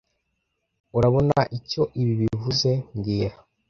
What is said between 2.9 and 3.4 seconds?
mbwira